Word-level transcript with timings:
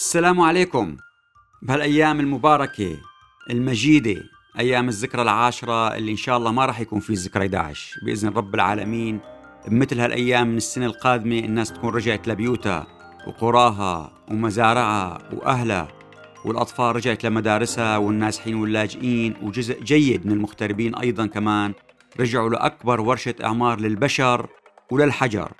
السلام 0.00 0.40
عليكم. 0.40 0.96
بهالأيام 1.62 2.20
المباركة 2.20 2.96
المجيدة 3.50 4.22
أيام 4.58 4.88
الذكرى 4.88 5.22
العاشرة 5.22 5.94
اللي 5.94 6.10
إن 6.10 6.16
شاء 6.16 6.36
الله 6.36 6.52
ما 6.52 6.66
راح 6.66 6.80
يكون 6.80 7.00
في 7.00 7.12
ذكرى 7.12 7.42
11 7.42 8.00
بإذن 8.04 8.28
رب 8.28 8.54
العالمين 8.54 9.20
بمثل 9.68 10.00
هالأيام 10.00 10.46
من 10.46 10.56
السنة 10.56 10.86
القادمة 10.86 11.38
الناس 11.38 11.72
تكون 11.72 11.94
رجعت 11.94 12.28
لبيوتها 12.28 12.86
وقراها 13.26 14.12
ومزارعها 14.30 15.18
وأهلها 15.32 15.88
والأطفال 16.44 16.96
رجعت 16.96 17.24
لمدارسها 17.24 17.96
والنازحين 17.96 18.54
واللاجئين 18.54 19.34
وجزء 19.42 19.82
جيد 19.82 20.26
من 20.26 20.32
المغتربين 20.32 20.94
أيضا 20.94 21.26
كمان 21.26 21.74
رجعوا 22.20 22.50
لأكبر 22.50 23.00
ورشة 23.00 23.34
أعمار 23.44 23.80
للبشر 23.80 24.48
وللحجر. 24.90 25.52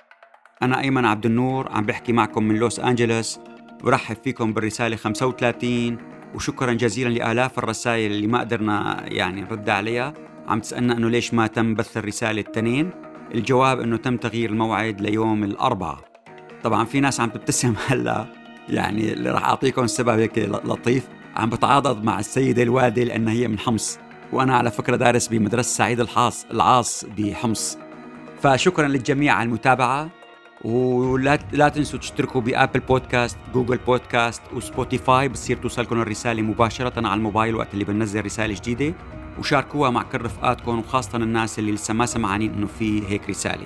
أنا 0.61 0.79
أيمن 0.79 1.05
عبد 1.05 1.25
النور 1.25 1.71
عم 1.71 1.85
بحكي 1.85 2.13
معكم 2.13 2.43
من 2.43 2.55
لوس 2.55 2.79
انجلوس 2.79 3.39
برحب 3.83 4.17
فيكم 4.23 4.53
بالرسالة 4.53 4.95
35 4.95 5.97
وشكرا 6.35 6.73
جزيلا 6.73 7.09
لآلاف 7.09 7.59
الرسائل 7.59 8.11
اللي 8.11 8.27
ما 8.27 8.39
قدرنا 8.39 9.03
يعني 9.07 9.41
نرد 9.41 9.69
عليها. 9.69 10.13
عم 10.47 10.59
تسألنا 10.59 10.97
أنه 10.97 11.09
ليش 11.09 11.33
ما 11.33 11.47
تم 11.47 11.73
بث 11.75 11.97
الرسالة 11.97 12.41
التنين؟ 12.41 12.89
الجواب 13.35 13.79
أنه 13.79 13.97
تم 13.97 14.17
تغيير 14.17 14.49
الموعد 14.49 15.01
ليوم 15.01 15.43
الأربعاء. 15.43 15.99
طبعا 16.63 16.85
في 16.85 16.99
ناس 16.99 17.19
عم 17.19 17.29
تبتسم 17.29 17.73
هلأ 17.87 18.25
يعني 18.69 19.13
راح 19.13 19.43
أعطيكم 19.43 19.83
السبب 19.83 20.19
هيك 20.19 20.37
لطيف. 20.37 21.07
عم 21.35 21.49
بتعاضد 21.49 22.03
مع 22.03 22.19
السيدة 22.19 22.63
الوالدة 22.63 23.03
لأنها 23.03 23.33
هي 23.33 23.47
من 23.47 23.59
حمص 23.59 23.99
وأنا 24.33 24.57
على 24.57 24.71
فكرة 24.71 24.95
دارس 24.95 25.27
بمدرسة 25.27 25.69
سعيد 25.69 25.99
الحاص 25.99 26.45
العاص 26.51 27.05
بحمص 27.17 27.77
فشكرا 28.41 28.87
للجميع 28.87 29.33
على 29.33 29.47
المتابعة. 29.47 30.20
ولا 30.63 31.39
لا 31.51 31.69
تنسوا 31.69 31.99
تشتركوا 31.99 32.41
ب 32.41 32.47
Apple 32.47 32.79
Podcast 32.79 33.37
Google 33.53 33.77
Podcast 33.77 34.41
و 34.53 34.62
Spotify 34.62 35.29
بتصير 35.29 35.57
توصلكم 35.57 36.01
الرساله 36.01 36.41
مباشره 36.41 37.07
على 37.07 37.17
الموبايل 37.17 37.55
وقت 37.55 37.73
اللي 37.73 37.85
بننزل 37.85 38.25
رساله 38.25 38.53
جديده 38.53 38.93
وشاركوها 39.39 39.89
مع 39.89 40.03
كل 40.03 40.21
رفقاتكم 40.21 40.79
وخاصه 40.79 41.17
الناس 41.17 41.59
اللي 41.59 41.71
لسه 41.71 41.93
ما 41.93 42.05
سمعانين 42.05 42.53
انه 42.53 42.67
في 42.67 43.07
هيك 43.07 43.29
رساله 43.29 43.65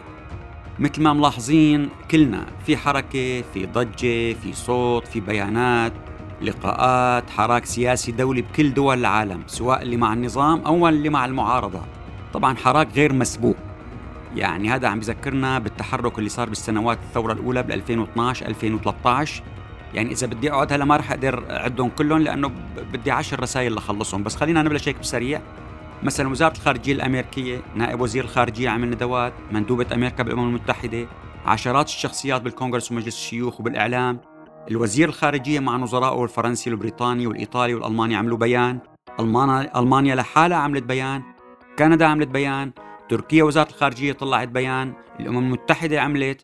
مثل 0.80 1.02
ما 1.02 1.14
ملاحظين 1.14 1.90
كلنا 2.12 2.46
في 2.66 2.78
حركه 2.78 3.42
في 3.54 3.66
ضجه 3.66 4.34
في 4.34 4.54
صوت 4.54 5.08
في 5.08 5.20
بيانات 5.20 5.94
لقاءات 6.42 7.30
حراك 7.30 7.66
سياسي 7.66 8.12
دولي 8.12 8.42
بكل 8.42 8.74
دول 8.74 9.00
العالم 9.00 9.44
سواء 9.48 9.82
اللي 9.82 9.98
مع 9.98 10.14
النظام 10.14 10.60
أو 10.60 10.88
اللي 10.90 11.10
مع 11.10 11.26
المعارضه 11.26 11.82
طبعا 12.34 12.56
حراك 12.56 12.88
غير 12.96 13.14
مسبوق 13.14 13.56
يعني 14.36 14.70
هذا 14.70 14.88
عم 14.88 15.00
بذكرنا 15.00 15.60
بالتحرك 15.60 16.20
اللي 16.20 16.30
صار 16.30 16.50
بالسنوات 16.50 16.98
الثورة 16.98 17.34
الأولى 17.34 17.64
بال 17.64 17.74
2012 17.74 18.48
2013 18.48 19.44
يعني 19.94 20.12
إذا 20.12 20.28
بدي 20.28 20.52
أقعد 20.52 20.74
هلا 20.74 20.86
ما 20.86 20.98
رح 20.98 21.12
أقدر 21.12 21.46
أعدهم 21.52 21.90
كلهم 21.90 22.20
لأنه 22.20 22.52
بدي 22.94 23.12
عشر 23.12 23.40
رسائل 23.40 23.76
لخلصهم. 23.76 24.24
بس 24.24 24.36
خلينا 24.36 24.62
نبلش 24.62 24.88
هيك 24.88 25.00
بسريع. 25.00 25.42
مثلا 26.04 26.30
وزارة 26.30 26.54
الخارجية 26.54 26.94
الأمريكية 26.94 27.62
نائب 27.76 28.02
وزير 28.02 28.24
الخارجية 28.24 28.70
عمل 28.70 28.90
ندوات 28.90 29.34
مندوبة 29.52 29.86
أمريكا 29.94 30.24
بالأمم 30.24 30.48
المتحدة 30.48 31.08
عشرات 31.46 31.88
الشخصيات 31.88 32.42
بالكونغرس 32.42 32.92
ومجلس 32.92 33.16
الشيوخ 33.16 33.60
وبالإعلام. 33.60 34.22
الوزير 34.72 35.10
الخارجية 35.10 35.60
مع 35.60 35.78
نظرائه 35.78 36.24
الفرنسي 36.24 36.70
والبريطاني 36.70 37.28
والإيطالي 37.28 37.74
والألماني 37.74 38.16
عملوا 38.16 38.38
بيان. 38.38 38.80
ألمانيا 39.76 40.16
لحالها 40.16 40.58
عملت 40.58 40.84
بيان. 40.84 41.22
كندا 41.80 42.06
عملت 42.06 42.28
بيان. 42.28 42.72
تركيا 43.10 43.44
وزارة 43.44 43.70
الخارجية 43.70 44.14
طلعت 44.14 44.48
بيان 44.48 44.94
الأمم 45.20 45.38
المتحدة 45.38 46.02
عملت 46.02 46.42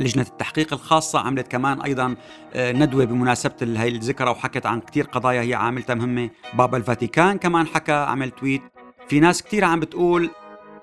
لجنة 0.00 0.22
التحقيق 0.22 0.72
الخاصة 0.72 1.18
عملت 1.18 1.48
كمان 1.48 1.80
أيضا 1.80 2.16
آه، 2.54 2.72
ندوة 2.72 3.04
بمناسبة 3.04 3.54
هاي 3.62 3.88
الذكرى 3.88 4.30
وحكت 4.30 4.66
عن 4.66 4.80
كتير 4.80 5.04
قضايا 5.04 5.42
هي 5.42 5.54
عاملتها 5.54 5.94
مهمة. 5.94 6.30
بابا 6.54 6.76
الفاتيكان 6.76 7.38
كمان 7.38 7.66
حكى 7.66 7.92
عمل 7.92 8.30
tweet. 8.30 8.62
في 9.08 9.20
ناس 9.20 9.42
كتير 9.42 9.64
عم 9.64 9.80
بتقول 9.80 10.30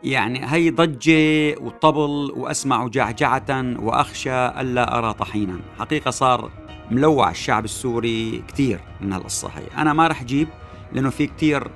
يعني 0.03 0.41
هي 0.53 0.69
ضجة 0.69 1.55
وطبل 1.61 2.31
وأسمع 2.35 2.87
جعجعة 2.87 3.75
وأخشى 3.79 4.45
ألا 4.45 4.97
أرى 4.97 5.13
طحينا. 5.13 5.59
حقيقة 5.79 6.11
صار 6.11 6.51
ملوع 6.91 7.29
الشعب 7.29 7.65
السوري 7.65 8.43
كتير 8.47 8.79
من 9.01 9.13
هالقصة 9.13 9.49
هي. 9.49 9.81
أنا 9.81 9.93
ما 9.93 10.07
رح 10.07 10.23
جيب 10.23 10.47
لأنه 10.93 11.09
في 11.09 11.27
كتير 11.27 11.67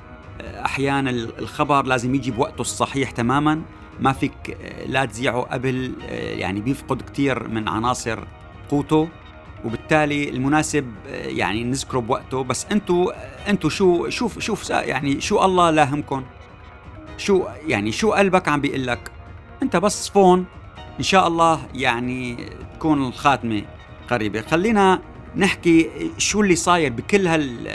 أحيانا 0.41 1.09
الخبر 1.09 1.85
لازم 1.85 2.15
يجي 2.15 2.31
بوقته 2.31 2.61
الصحيح 2.61 3.11
تماما. 3.11 3.61
ما 3.99 4.13
فيك 4.13 4.57
آه، 4.61 4.85
لا 4.85 5.05
تذيعه 5.05 5.41
قبل 5.41 5.93
آه، 6.03 6.35
يعني 6.35 6.61
بيفقد 6.61 7.01
كثير 7.01 7.47
من 7.47 7.67
عناصر 7.67 8.27
قوته. 8.69 9.09
وبالتالي 9.65 10.29
المناسب 10.29 10.91
آه، 11.07 11.27
يعني 11.27 11.63
نذكره 11.63 11.99
بوقته. 11.99 12.43
بس 12.43 12.65
انتو 12.71 13.11
انتو 13.47 13.69
شو 13.69 14.09
شوف 14.09 14.39
شوف 14.39 14.69
يعني 14.69 15.21
شو 15.21 15.45
الله 15.45 15.69
لاهمكم 15.69 16.23
شو 17.17 17.47
يعني 17.67 17.91
شو 17.91 18.11
قلبك 18.11 18.47
عم 18.47 18.61
بيقول 18.61 18.87
لك؟ 18.87 19.11
انت 19.63 19.75
بس 19.75 20.09
فون. 20.09 20.45
إن 20.99 21.03
شاء 21.03 21.27
الله 21.27 21.59
يعني 21.73 22.37
تكون 22.73 23.07
الخاتمة 23.07 23.63
قريبة. 24.09 24.41
خلينا 24.41 25.01
نحكي 25.35 25.89
شو 26.17 26.41
اللي 26.41 26.55
صاير 26.55 26.91
بكل 26.91 27.27
هال 27.27 27.67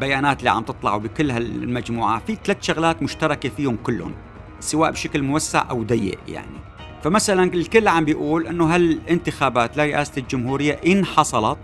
البيانات 0.00 0.38
اللي 0.38 0.50
عم 0.50 0.62
تطلع 0.62 0.96
بكل 0.96 1.30
هالمجموعة 1.30 2.22
في 2.26 2.36
ثلاث 2.44 2.56
شغلات 2.60 3.02
مشتركة 3.02 3.48
فيهم 3.48 3.76
كلهم 3.76 4.14
سواء 4.60 4.90
بشكل 4.90 5.22
موسع 5.22 5.70
أو 5.70 5.82
ضيق 5.82 6.18
يعني. 6.28 6.56
فمثلا 7.02 7.44
الكل 7.44 7.88
عم 7.88 8.04
بيقول 8.04 8.46
إنه 8.46 8.74
هالانتخابات 8.74 9.76
لرئاسة 9.76 10.12
الجمهورية 10.18 10.80
إن 10.86 11.04
حصلت 11.04 11.58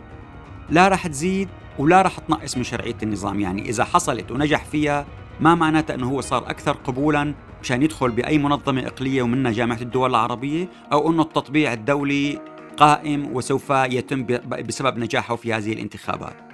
لا 0.71 0.89
رح 0.89 1.07
تزيد 1.07 1.49
ولا 1.79 2.03
رح 2.03 2.19
تنقص 2.19 2.57
من 2.57 2.65
شرعية 2.65 2.97
النظام 3.03 3.41
يعني. 3.41 3.69
إذا 3.69 3.85
حصلت 3.85 4.31
ونجح 4.31 4.65
فيها 4.65 5.07
ما 5.41 5.55
معناتها 5.55 5.95
أنه 5.95 6.11
هو 6.11 6.21
صار 6.21 6.51
أكثر 6.51 6.73
قبولا 6.73 7.35
مشان 7.63 7.83
يدخل 7.83 8.11
بأي 8.11 8.39
منظمة 8.39 8.87
إقلية 8.87 9.23
ومنها 9.23 9.53
جامعة 9.53 9.81
الدول 9.81 10.11
العربية 10.11 10.69
أو 10.93 11.11
أنه 11.11 11.23
التطبيع 11.23 11.73
الدولي 11.73 12.41
قائم 12.77 13.37
وسوف 13.37 13.71
يتم 13.71 14.27
بسبب 14.67 14.99
نجاحه 14.99 15.37
في 15.37 15.53
هذه 15.53 15.73
الانتخابات. 15.73 16.46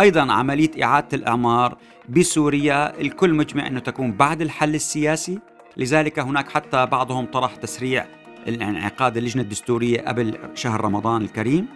أيضا 0.00 0.32
عملية 0.32 0.84
إعادة 0.84 1.08
الإعمار 1.12 1.76
بسوريا 2.08 3.00
الكل 3.00 3.34
مجمع 3.34 3.66
أنه 3.66 3.80
تكون 3.80 4.12
بعد 4.12 4.42
الحل 4.42 4.74
السياسي. 4.74 5.38
لذلك 5.76 6.18
هناك 6.18 6.50
حتى 6.50 6.86
بعضهم 6.86 7.26
طرح 7.26 7.56
تسريع 7.56 8.06
انعقاد 8.48 9.16
اللجنة 9.16 9.42
الدستورية 9.42 10.00
قبل 10.00 10.38
شهر 10.54 10.80
رمضان 10.80 11.22
الكريم. 11.22 11.66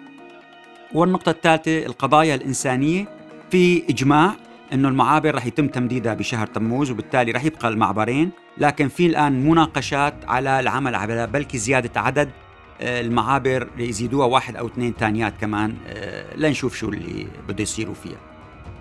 والنقطة 0.95 1.31
الثالثة 1.31 1.87
القضايا 1.87 2.35
الإنسانية. 2.35 3.09
في 3.51 3.83
إجماع 3.91 4.35
أنه 4.73 4.89
المعابر 4.89 5.35
رح 5.35 5.47
يتم 5.47 5.69
تمديدها 5.69 6.15
بشهر 6.15 6.47
تموز 6.47 6.91
وبالتالي 6.91 7.33
رح 7.33 7.45
يبقى 7.45 7.69
المعبرين. 7.69 8.31
لكن 8.59 8.89
في 8.89 9.07
الآن 9.07 9.49
مناقشات 9.49 10.15
على 10.29 10.61
العمل 10.61 10.95
على 10.95 11.27
بلكي 11.27 11.59
زيادة 11.59 12.01
عدد 12.01 12.31
المعابر 12.81 13.69
يزيدوها 13.79 14.27
واحد 14.27 14.57
أو 14.57 14.67
اثنين 14.67 14.95
ثانيات 14.99 15.35
كمان 15.41 15.77
آه، 15.87 16.37
لنشوف 16.37 16.77
شو 16.77 16.89
اللي 16.89 17.27
بده 17.49 17.63
يصيروا 17.63 17.95
فيها. 17.95 18.19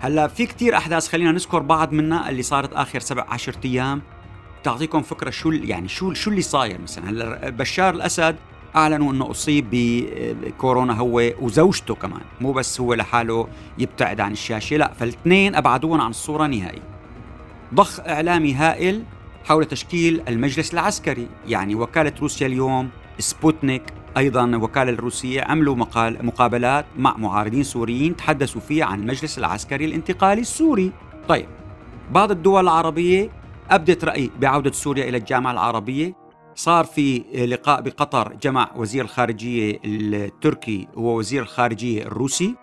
هلأ 0.00 0.28
في 0.28 0.46
كتير 0.46 0.76
أحداث 0.76 1.08
خلينا 1.08 1.32
نذكر 1.32 1.58
بعض 1.58 1.92
منها 1.92 2.30
اللي 2.30 2.42
صارت 2.42 2.72
آخر 2.72 3.00
سبع 3.00 3.26
عشر 3.28 3.54
أيام. 3.64 4.02
تعطيكم 4.64 5.02
فكرة 5.02 5.30
شو 5.30 5.50
يعني 5.50 5.88
شو 5.88 6.12
شو 6.12 6.30
اللي 6.30 6.42
صاير 6.42 6.80
مثلا. 6.80 7.10
هلأ 7.10 7.50
بشار 7.50 7.94
الأسد 7.94 8.36
أعلنوا 8.76 9.12
إنه 9.12 9.30
أصيب 9.30 9.66
بكورونا 9.70 10.94
هو 10.94 11.30
وزوجته 11.40 11.94
كمان. 11.94 12.20
مو 12.40 12.52
بس 12.52 12.80
هو 12.80 12.94
لحاله 12.94 13.48
يبتعد 13.78 14.20
عن 14.20 14.32
الشاشة 14.32 14.76
لا 14.76 14.92
فالاثنين 14.92 15.54
ابعدوهم 15.54 16.00
عن 16.00 16.10
الصورة 16.10 16.46
نهائي. 16.46 16.82
ضخ 17.74 18.00
إعلامي 18.00 18.54
هائل 18.54 19.02
حول 19.44 19.64
تشكيل 19.64 20.22
المجلس 20.28 20.74
العسكري. 20.74 21.28
يعني 21.46 21.74
وكالة 21.74 22.12
روسيا 22.20 22.46
اليوم 22.46 22.90
سبوتنيك 23.18 23.82
أيضا 24.16 24.44
الوكاله 24.44 24.90
الروسية 24.90 25.42
عملوا 25.42 25.74
مقال 25.74 26.26
مقابلات 26.26 26.86
مع 26.98 27.16
معارضين 27.16 27.62
سوريين 27.62 28.16
تحدثوا 28.16 28.60
فيها 28.60 28.84
عن 28.84 29.00
المجلس 29.00 29.38
العسكري 29.38 29.84
الانتقالي 29.84 30.40
السوري. 30.40 30.92
طيب 31.28 31.46
بعض 32.10 32.30
الدول 32.30 32.62
العربية 32.62 33.30
أبدت 33.70 34.04
رأي 34.04 34.30
بعودة 34.40 34.72
سوريا 34.72 35.08
إلى 35.08 35.16
الجامعة 35.16 35.52
العربية. 35.52 36.14
صار 36.54 36.84
في 36.84 37.18
لقاء 37.48 37.80
بقطر 37.80 38.32
جمع 38.42 38.70
وزير 38.76 39.04
الخارجية 39.04 39.80
التركي 39.84 40.88
ووزير 40.96 41.42
الخارجية 41.42 42.02
الروسي. 42.02 42.54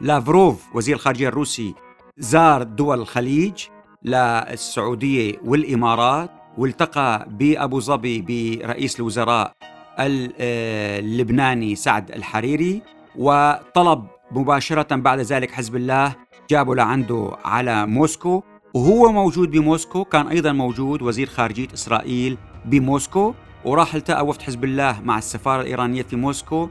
لافروف 0.00 0.64
وزير 0.74 0.96
الخارجية 0.96 1.28
الروسي 1.28 1.74
زار 2.18 2.62
دول 2.62 3.00
الخليج 3.00 3.64
للسعودية 4.04 5.36
والإمارات. 5.44 6.39
والتقى 6.58 7.26
بأبو 7.30 7.80
ظبي 7.80 8.20
برئيس 8.22 9.00
الوزراء 9.00 9.52
اللبناني 9.98 11.74
سعد 11.74 12.10
الحريري 12.10 12.82
وطلب 13.16 14.06
مباشرة 14.30 14.96
بعد 14.96 15.18
ذلك 15.18 15.50
حزب 15.50 15.76
الله 15.76 16.14
جابوا 16.50 16.74
لعنده 16.74 17.36
على 17.44 17.86
موسكو 17.86 18.42
وهو 18.74 19.12
موجود 19.12 19.50
بموسكو 19.50 20.04
كان 20.04 20.26
أيضا 20.26 20.52
موجود 20.52 21.02
وزير 21.02 21.26
خارجية 21.26 21.68
إسرائيل 21.74 22.38
بموسكو 22.64 23.34
وراح 23.64 23.94
التقى 23.94 24.26
وفد 24.26 24.42
حزب 24.42 24.64
الله 24.64 25.00
مع 25.04 25.18
السفارة 25.18 25.62
الإيرانية 25.62 26.02
في 26.02 26.16
موسكو. 26.16 26.68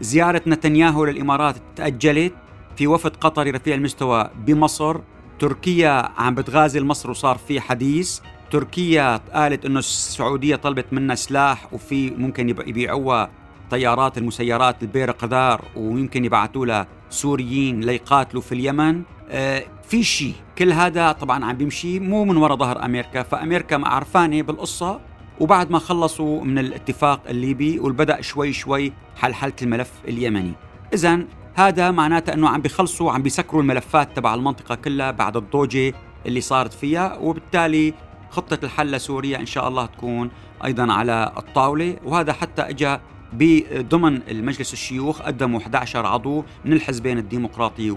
زيارة 0.00 0.42
نتنياهو 0.46 1.04
للإمارات 1.04 1.56
تأجلت 1.76 2.32
في 2.76 2.86
وفد 2.86 3.16
قطري 3.16 3.50
رفيع 3.50 3.74
المستوى 3.74 4.30
بمصر. 4.46 5.00
تركيا 5.38 6.08
عم 6.16 6.34
بتغازل 6.34 6.84
مصر 6.84 7.10
وصار 7.10 7.38
في 7.38 7.60
حديث. 7.60 8.20
تركيا 8.50 9.16
قالت 9.16 9.64
إنه 9.64 9.78
السعودية 9.78 10.56
طلبت 10.56 10.92
منا 10.92 11.14
سلاح 11.14 11.72
وفي 11.72 12.10
ممكن 12.10 12.48
يبيعوها 12.48 13.30
طيارات 13.70 14.18
المسيرات 14.18 14.82
البيرقدار 14.82 15.64
ويمكن 15.76 16.24
يبعثوا 16.24 16.66
لها 16.66 16.86
سوريين 17.10 17.80
ليقاتلوا 17.80 18.42
في 18.42 18.52
اليمن. 18.52 19.02
آه 19.30 19.64
في 19.88 20.02
شيء 20.02 20.34
كل 20.58 20.72
هذا 20.72 21.12
طبعا 21.12 21.44
عم 21.44 21.56
بيمشي 21.56 22.00
مو 22.00 22.24
من 22.24 22.36
وراء 22.36 22.56
ظهر 22.56 22.84
أمريكا 22.84 23.22
فأمريكا 23.22 23.80
عرفانه 23.84 24.42
بالقصة. 24.42 25.00
وبعد 25.40 25.70
ما 25.70 25.78
خلصوا 25.78 26.44
من 26.44 26.58
الاتفاق 26.58 27.20
الليبي 27.28 27.78
والبدأ 27.78 28.20
شوي 28.20 28.52
شوي 28.52 28.92
حلحله 29.16 29.52
الملف 29.62 29.92
اليمني. 30.08 30.52
اذا 30.94 31.24
هذا 31.54 31.90
معناته 31.90 32.32
إنه 32.32 32.48
عم 32.48 32.60
بيخلصوا 32.60 33.12
عم 33.12 33.22
بيسكروا 33.22 33.62
الملفات 33.62 34.16
تبع 34.16 34.34
المنطقة 34.34 34.74
كلها 34.74 35.10
بعد 35.10 35.36
الضوجة 35.36 35.94
اللي 36.26 36.40
صارت 36.40 36.72
فيها 36.72 37.16
وبالتالي 37.16 37.94
خطة 38.30 38.64
الحل 38.64 38.90
لسوريا 38.90 39.40
إن 39.40 39.46
شاء 39.46 39.68
الله 39.68 39.86
تكون 39.86 40.30
أيضا 40.64 40.92
على 40.92 41.32
الطاولة 41.36 41.96
وهذا 42.04 42.32
حتى 42.32 42.62
اجى 42.62 42.98
بضمن 43.32 44.22
المجلس 44.28 44.72
الشيوخ 44.72 45.22
قدموا 45.22 45.60
11 45.60 46.06
عضو 46.06 46.44
من 46.64 46.72
الحزبين 46.72 47.18
الديمقراطي 47.18 47.90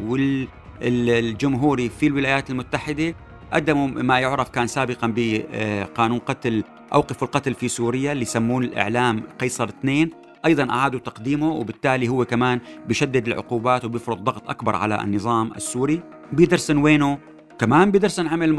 والجمهوري 0.81 1.89
في 1.89 2.07
الولايات 2.07 2.49
المتحدة 2.49 3.15
قدموا 3.53 3.87
ما 3.87 4.19
يعرف 4.19 4.49
كان 4.49 4.67
سابقا 4.67 5.13
بقانون 5.15 6.19
قتل 6.19 6.63
اوقفوا 6.93 7.27
القتل 7.27 7.53
في 7.53 7.67
سوريا 7.67 8.11
اللي 8.11 8.21
يسمون 8.23 8.63
الإعلام 8.63 9.23
قيصر 9.39 9.69
اثنين. 9.69 10.09
أيضا 10.45 10.69
أعادوا 10.69 10.99
تقديمه 10.99 11.51
وبالتالي 11.51 12.07
هو 12.07 12.25
كمان 12.25 12.59
بشدد 12.87 13.27
العقوبات 13.27 13.85
وبيفرض 13.85 14.23
ضغط 14.23 14.49
أكبر 14.49 14.75
على 14.75 15.01
النظام 15.01 15.51
السوري. 15.55 16.01
بيدرسن 16.31 16.77
وينه؟ 16.77 17.17
كمان 17.61 17.91
بيدرسن 17.91 18.27
عمل 18.27 18.53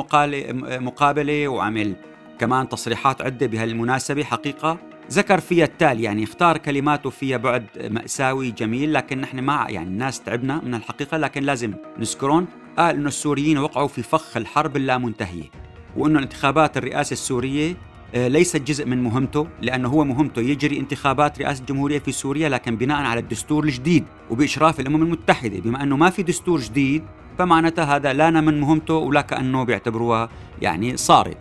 مقابلة 0.81 1.49
وعمل 1.49 1.95
كمان 2.39 2.69
تصريحات 2.69 3.23
عدة 3.23 3.47
بهالمناسبة 3.47 4.25
حقيقة. 4.25 4.79
ذكر 5.11 5.41
فيها 5.41 5.65
التالي 5.65 6.03
يعني 6.03 6.25
اختار 6.25 6.59
كلماته 6.59 7.11
فيها 7.11 7.37
بعد 7.37 7.67
مأساوي 7.91 8.51
جميل 8.51 8.93
لكن 8.93 9.21
نحن 9.21 9.39
ما 9.39 9.67
يعني 9.69 9.89
الناس 9.89 10.21
تعبنا 10.21 10.61
من 10.65 10.75
الحقيقة 10.75 11.17
لكن 11.17 11.43
لازم 11.43 11.75
نذكرون 11.99 12.47
قال 12.79 12.97
إنه 12.97 13.09
السوريين 13.09 13.59
وقعوا 13.59 13.89
في 13.89 14.03
فخ 14.03 14.37
الحرب 14.37 14.77
اللامنتهية 14.77 15.51
وإنه 15.97 16.19
الانتخابات 16.19 16.77
الرئاسة 16.77 17.13
السورية 17.13 17.75
ليست 18.15 18.57
جزء 18.57 18.87
من 18.87 19.03
مهمته 19.03 19.47
لأنه 19.63 19.89
هو 19.89 20.05
مهمته 20.05 20.43
يجري 20.43 20.79
انتخابات 20.79 21.39
رئاسة 21.39 21.61
الجمهورية 21.61 21.99
في 21.99 22.13
سوريا 22.13 22.49
لكن 22.49 22.77
بناء 22.77 23.03
على 23.03 23.21
الدستور 23.21 23.65
الجديد 23.65 24.05
وبإشراف 24.31 24.81
الأمم 24.81 25.03
المتحدة. 25.03 25.61
بما 25.61 25.83
أنه 25.83 25.97
ما 25.97 26.11
في 26.11 26.23
دستور 26.23 26.61
جديد 26.61 27.03
فمعناتها 27.39 27.97
هذا 27.97 28.13
لا 28.13 28.31
من 28.31 28.61
مهمته 28.61 28.95
ولا 28.95 29.21
كأنه 29.21 29.63
بيعتبروها 29.63 30.29
يعني 30.63 30.97
صارت. 30.97 31.37